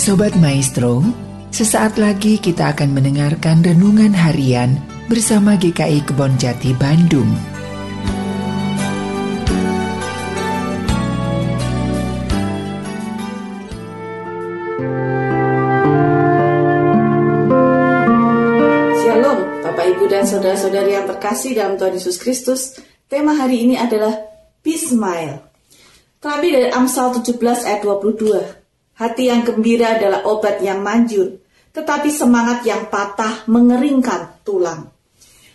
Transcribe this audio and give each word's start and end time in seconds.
Sobat 0.00 0.32
Maestro, 0.40 1.04
sesaat 1.52 2.00
lagi 2.00 2.40
kita 2.40 2.72
akan 2.72 2.96
mendengarkan 2.96 3.60
renungan 3.60 4.16
harian 4.16 4.80
bersama 5.12 5.60
GKI 5.60 6.08
Kebon 6.08 6.40
Jati 6.40 6.72
Bandung. 6.72 7.28
Shalom, 19.04 19.38
Bapak 19.68 19.84
Ibu 19.84 20.04
dan 20.08 20.24
saudara-saudari 20.24 20.96
yang 20.96 21.04
terkasih 21.12 21.52
dalam 21.52 21.76
Tuhan 21.76 22.00
Yesus 22.00 22.16
Kristus. 22.16 22.80
Tema 23.04 23.36
hari 23.36 23.68
ini 23.68 23.76
adalah 23.76 24.16
Be 24.64 24.80
Smile. 24.80 25.44
Terambil 26.24 26.56
dari 26.56 26.68
Amsal 26.72 27.12
17 27.20 27.36
ayat 27.68 27.84
22. 27.84 28.59
Hati 29.00 29.32
yang 29.32 29.48
gembira 29.48 29.96
adalah 29.96 30.28
obat 30.28 30.60
yang 30.60 30.84
manjur, 30.84 31.40
tetapi 31.72 32.12
semangat 32.12 32.68
yang 32.68 32.92
patah 32.92 33.48
mengeringkan 33.48 34.44
tulang. 34.44 34.92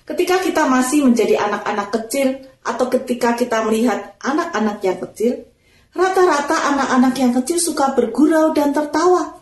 Ketika 0.01 0.41
kita 0.41 0.65
masih 0.65 1.05
menjadi 1.05 1.37
anak-anak 1.37 1.93
kecil 1.93 2.41
atau 2.65 2.89
ketika 2.89 3.37
kita 3.37 3.61
melihat 3.69 4.17
anak-anak 4.17 4.81
yang 4.81 4.97
kecil, 4.97 5.45
rata-rata 5.93 6.73
anak-anak 6.73 7.13
yang 7.21 7.31
kecil 7.37 7.61
suka 7.61 7.93
bergurau 7.93 8.49
dan 8.57 8.73
tertawa. 8.73 9.37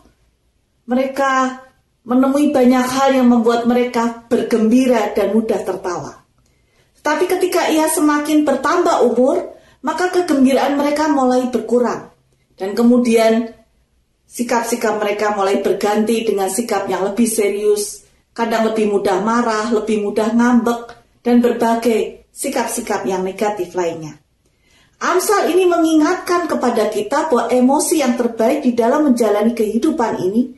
Mereka 0.84 1.64
menemui 2.04 2.52
banyak 2.52 2.84
hal 2.84 3.16
yang 3.16 3.32
membuat 3.32 3.64
mereka 3.64 4.28
bergembira 4.28 5.16
dan 5.16 5.32
mudah 5.32 5.64
tertawa. 5.64 6.12
Tapi 7.00 7.24
ketika 7.24 7.72
ia 7.72 7.88
semakin 7.88 8.44
bertambah 8.44 9.08
umur, 9.08 9.56
maka 9.80 10.12
kegembiraan 10.12 10.76
mereka 10.76 11.08
mulai 11.08 11.48
berkurang. 11.48 12.12
Dan 12.60 12.76
kemudian 12.76 13.63
Sikap-sikap 14.34 14.98
mereka 14.98 15.30
mulai 15.38 15.62
berganti 15.62 16.26
dengan 16.26 16.50
sikap 16.50 16.90
yang 16.90 17.06
lebih 17.06 17.30
serius, 17.30 18.02
kadang 18.34 18.66
lebih 18.66 18.90
mudah 18.90 19.22
marah, 19.22 19.70
lebih 19.70 20.02
mudah 20.02 20.34
ngambek, 20.34 20.90
dan 21.22 21.38
berbagai 21.38 22.26
sikap-sikap 22.34 23.06
yang 23.06 23.22
negatif 23.22 23.78
lainnya. 23.78 24.18
Amsal 24.98 25.54
ini 25.54 25.70
mengingatkan 25.70 26.50
kepada 26.50 26.90
kita 26.90 27.30
bahwa 27.30 27.46
emosi 27.46 28.02
yang 28.02 28.18
terbaik 28.18 28.66
di 28.66 28.74
dalam 28.74 29.06
menjalani 29.06 29.54
kehidupan 29.54 30.18
ini 30.18 30.50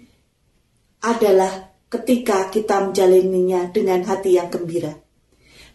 adalah 1.05 1.77
ketika 1.93 2.49
kita 2.49 2.81
menjalaninya 2.81 3.69
dengan 3.77 4.01
hati 4.09 4.41
yang 4.41 4.49
gembira. 4.49 4.97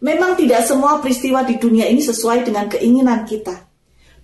Memang 0.02 0.34
tidak 0.42 0.66
semua 0.66 0.98
peristiwa 0.98 1.46
di 1.46 1.62
dunia 1.62 1.86
ini 1.86 2.02
sesuai 2.02 2.50
dengan 2.50 2.66
keinginan 2.66 3.30
kita. 3.30 3.54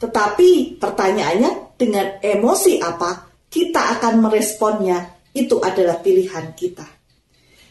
Tetapi 0.01 0.81
pertanyaannya 0.81 1.77
dengan 1.77 2.17
emosi 2.25 2.81
apa 2.81 3.36
kita 3.47 3.99
akan 3.99 4.23
meresponnya, 4.23 5.17
itu 5.31 5.59
adalah 5.61 5.99
pilihan 6.03 6.51
kita. 6.57 6.85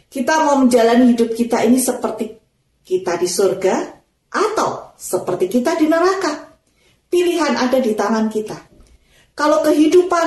Kita 0.07 0.47
mau 0.47 0.57
menjalani 0.63 1.13
hidup 1.13 1.35
kita 1.35 1.67
ini 1.67 1.77
seperti 1.77 2.33
kita 2.87 3.19
di 3.19 3.29
surga 3.29 3.75
atau 4.31 4.95
seperti 4.95 5.51
kita 5.51 5.75
di 5.75 5.91
neraka. 5.91 6.57
Pilihan 7.07 7.55
ada 7.59 7.79
di 7.83 7.93
tangan 7.93 8.27
kita. 8.31 8.59
Kalau 9.37 9.61
kehidupan 9.61 10.27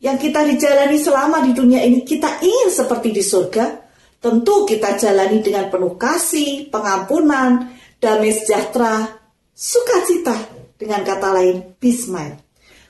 yang 0.00 0.16
kita 0.16 0.46
dijalani 0.46 0.96
selama 0.96 1.42
di 1.44 1.52
dunia 1.52 1.82
ini 1.82 2.06
kita 2.06 2.40
ingin 2.40 2.70
seperti 2.70 3.12
di 3.12 3.20
surga, 3.20 3.64
tentu 4.22 4.64
kita 4.64 4.96
jalani 4.96 5.42
dengan 5.42 5.68
penuh 5.68 5.98
kasih, 5.98 6.70
pengampunan, 6.72 7.74
damai 8.00 8.32
sejahtera, 8.32 9.20
sukacita, 9.52 10.36
dengan 10.76 11.02
kata 11.02 11.28
lain, 11.32 11.76
peace 11.80 12.06
mind. 12.08 12.45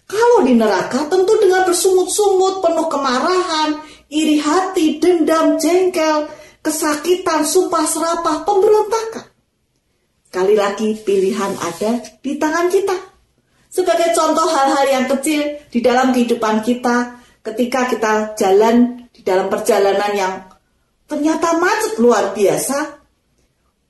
Kalau 0.07 0.47
di 0.47 0.55
neraka 0.55 1.11
tentu 1.11 1.35
dengan 1.43 1.67
bersungut-sungut, 1.67 2.63
penuh 2.63 2.87
kemarahan, 2.87 3.83
iri 4.07 4.39
hati, 4.39 5.03
dendam, 5.03 5.59
jengkel, 5.59 6.31
kesakitan, 6.63 7.43
sumpah 7.43 7.83
serapah, 7.87 8.47
pemberontakan. 8.47 9.27
Sekali 10.31 10.55
lagi 10.55 10.95
pilihan 11.03 11.59
ada 11.59 12.03
di 12.23 12.39
tangan 12.39 12.71
kita. 12.71 12.97
Sebagai 13.67 14.15
contoh 14.15 14.47
hal-hal 14.47 14.87
yang 14.89 15.07
kecil 15.11 15.59
di 15.69 15.83
dalam 15.83 16.15
kehidupan 16.15 16.63
kita 16.63 17.19
ketika 17.43 17.91
kita 17.91 18.13
jalan 18.39 19.07
di 19.11 19.23
dalam 19.27 19.47
perjalanan 19.47 20.13
yang 20.15 20.35
ternyata 21.07 21.59
macet 21.59 21.99
luar 22.03 22.35
biasa 22.35 22.79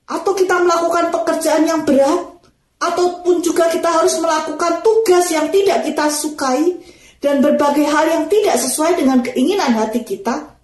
atau 0.07 0.33
kita 0.37 0.61
melakukan 0.61 1.09
pekerjaan 1.11 1.65
yang 1.65 1.81
berat 1.83 2.36
ataupun 2.77 3.41
juga 3.41 3.73
kita 3.73 3.89
harus 3.89 4.21
melakukan 4.21 4.85
tugas 4.85 5.33
yang 5.33 5.49
tidak 5.49 5.85
kita 5.85 6.13
sukai 6.13 6.77
dan 7.21 7.41
berbagai 7.41 7.89
hal 7.89 8.05
yang 8.07 8.25
tidak 8.29 8.61
sesuai 8.61 9.01
dengan 9.01 9.25
keinginan 9.25 9.73
hati 9.73 10.05
kita, 10.05 10.57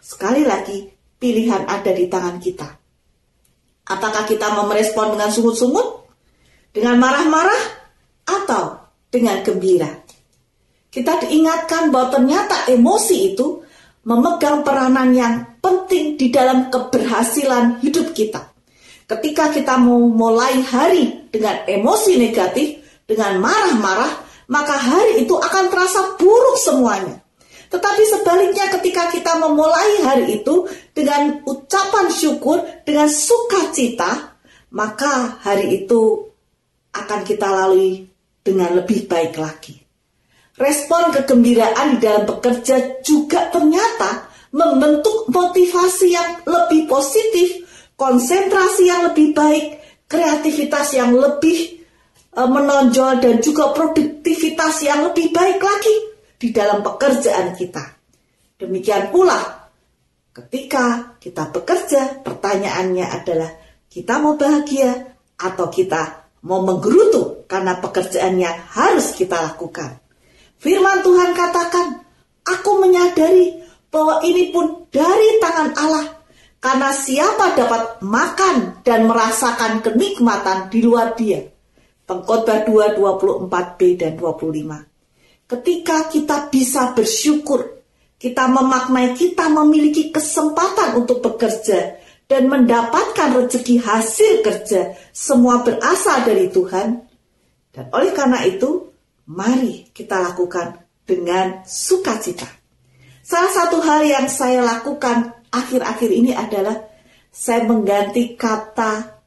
sekali 0.00 0.42
lagi 0.48 0.88
pilihan 1.20 1.68
ada 1.68 1.92
di 1.92 2.08
tangan 2.08 2.36
kita. 2.40 2.68
Apakah 3.82 4.24
kita 4.24 4.54
mau 4.56 4.70
merespon 4.70 5.12
dengan 5.12 5.28
sungut-sungut, 5.28 6.08
dengan 6.72 6.96
marah-marah, 6.96 7.62
atau 8.24 8.78
dengan 9.10 9.42
gembira? 9.42 9.90
Kita 10.92 11.24
diingatkan 11.24 11.88
bahwa 11.88 12.20
ternyata 12.20 12.68
emosi 12.68 13.16
itu 13.32 13.64
memegang 14.04 14.60
peranan 14.60 15.10
yang 15.12 15.34
penting 15.58 16.20
di 16.20 16.28
dalam 16.28 16.68
keberhasilan 16.68 17.80
hidup 17.80 18.12
kita. 18.12 18.51
Ketika 19.06 19.50
kita 19.52 19.76
mau 19.76 19.98
mulai 20.08 20.62
hari 20.62 21.28
dengan 21.28 21.66
emosi 21.66 22.16
negatif, 22.16 22.82
dengan 23.04 23.42
marah-marah, 23.42 24.12
maka 24.48 24.76
hari 24.76 25.26
itu 25.26 25.34
akan 25.36 25.64
terasa 25.68 26.16
buruk 26.16 26.56
semuanya. 26.60 27.20
Tetapi 27.72 28.02
sebaliknya 28.04 28.68
ketika 28.68 29.08
kita 29.08 29.40
memulai 29.40 30.04
hari 30.04 30.44
itu 30.44 30.68
dengan 30.92 31.40
ucapan 31.48 32.12
syukur, 32.12 32.60
dengan 32.84 33.08
sukacita, 33.08 34.36
maka 34.76 35.40
hari 35.40 35.84
itu 35.84 36.28
akan 36.92 37.20
kita 37.24 37.48
lalui 37.48 38.04
dengan 38.44 38.76
lebih 38.76 39.08
baik 39.08 39.40
lagi. 39.40 39.80
Respon 40.52 41.16
kegembiraan 41.16 41.96
di 41.96 41.98
dalam 42.04 42.28
bekerja 42.28 43.00
juga 43.00 43.48
ternyata 43.48 44.28
membentuk 44.52 45.32
motivasi 45.32 46.12
yang 46.12 46.44
lebih 46.44 46.84
positif 46.84 47.64
konsentrasi 48.02 48.90
yang 48.90 49.14
lebih 49.14 49.30
baik, 49.30 49.78
kreativitas 50.10 50.98
yang 50.98 51.14
lebih 51.14 51.86
uh, 52.34 52.50
menonjol 52.50 53.22
dan 53.22 53.38
juga 53.38 53.70
produktivitas 53.70 54.82
yang 54.82 55.06
lebih 55.06 55.30
baik 55.30 55.62
lagi 55.62 55.96
di 56.34 56.50
dalam 56.50 56.82
pekerjaan 56.82 57.54
kita. 57.54 57.94
Demikian 58.58 59.14
pula 59.14 59.38
ketika 60.34 61.14
kita 61.22 61.54
bekerja, 61.54 62.26
pertanyaannya 62.26 63.06
adalah 63.06 63.50
kita 63.86 64.18
mau 64.18 64.34
bahagia 64.34 65.14
atau 65.38 65.70
kita 65.70 66.26
mau 66.42 66.58
menggerutu 66.66 67.46
karena 67.46 67.78
pekerjaannya 67.78 68.50
harus 68.74 69.14
kita 69.14 69.38
lakukan. 69.38 70.02
Firman 70.58 71.06
Tuhan 71.06 71.38
katakan, 71.38 72.02
aku 72.42 72.82
menyadari 72.82 73.62
bahwa 73.94 74.18
ini 74.26 74.50
pun 74.50 74.90
dari 74.90 75.38
tangan 75.38 75.70
Allah 75.78 76.21
karena 76.62 76.94
siapa 76.94 77.58
dapat 77.58 77.98
makan 78.06 78.86
dan 78.86 79.10
merasakan 79.10 79.82
kenikmatan 79.82 80.70
di 80.70 80.78
luar 80.78 81.18
dia. 81.18 81.42
Pengkhotbah 82.06 82.62
2, 82.62 83.02
24b 83.02 83.80
dan 83.98 84.14
25. 84.14 85.50
Ketika 85.50 86.06
kita 86.06 86.46
bisa 86.46 86.94
bersyukur, 86.94 87.82
kita 88.14 88.46
memaknai 88.46 89.18
kita 89.18 89.50
memiliki 89.50 90.14
kesempatan 90.14 91.02
untuk 91.02 91.18
bekerja 91.18 91.98
dan 92.30 92.46
mendapatkan 92.46 93.42
rezeki 93.42 93.82
hasil 93.82 94.46
kerja, 94.46 94.94
semua 95.10 95.66
berasal 95.66 96.22
dari 96.22 96.46
Tuhan. 96.46 96.88
Dan 97.74 97.90
oleh 97.90 98.14
karena 98.14 98.38
itu, 98.46 98.86
mari 99.26 99.90
kita 99.90 100.22
lakukan 100.30 100.78
dengan 101.02 101.66
sukacita. 101.66 102.46
Salah 103.26 103.50
satu 103.50 103.82
hal 103.82 104.06
yang 104.06 104.26
saya 104.30 104.62
lakukan 104.62 105.41
akhir-akhir 105.52 106.10
ini 106.10 106.32
adalah 106.32 106.88
saya 107.28 107.68
mengganti 107.68 108.34
kata 108.34 109.22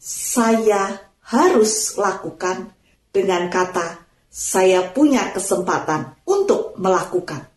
saya 0.00 0.96
harus 1.28 1.94
lakukan 2.00 2.72
dengan 3.12 3.52
kata 3.52 4.08
saya 4.28 4.88
punya 4.92 5.32
kesempatan 5.32 6.16
untuk 6.24 6.76
melakukan. 6.80 7.48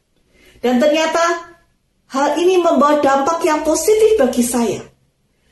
Dan 0.60 0.78
ternyata 0.80 1.56
hal 2.12 2.38
ini 2.40 2.60
membawa 2.60 3.00
dampak 3.00 3.44
yang 3.48 3.63
positif 3.63 4.19
bagi 4.19 4.44
saya. 4.44 4.81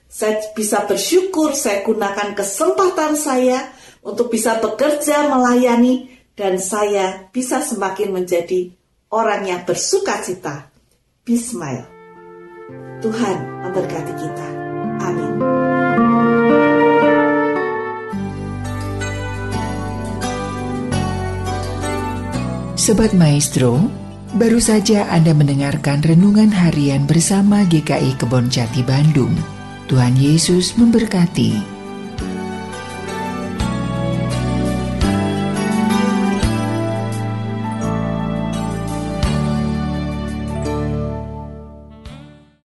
Saya 0.10 0.42
bisa 0.58 0.90
bersyukur, 0.90 1.54
saya 1.54 1.86
gunakan 1.86 2.34
kesempatan 2.34 3.14
saya 3.14 3.70
untuk 4.02 4.34
bisa 4.34 4.58
bekerja, 4.58 5.30
melayani, 5.30 6.10
dan 6.34 6.58
saya 6.58 7.30
bisa 7.30 7.62
semakin 7.62 8.16
menjadi 8.16 8.74
orang 9.14 9.46
yang 9.46 9.62
bersuka 9.68 10.18
cita. 10.26 10.72
Bismillah. 11.22 11.99
Tuhan 13.00 13.38
memberkati 13.68 14.14
kita. 14.18 14.48
Amin. 15.00 15.32
Sobat 22.80 23.14
Maestro, 23.14 23.92
Baru 24.30 24.62
saja 24.62 25.10
Anda 25.10 25.34
mendengarkan 25.34 26.06
renungan 26.06 26.54
harian 26.54 27.10
bersama 27.10 27.66
GKI 27.66 28.14
Kebon 28.22 28.46
Jati 28.46 28.86
Bandung. 28.86 29.34
Tuhan 29.90 30.14
Yesus 30.14 30.78
memberkati. 30.78 31.79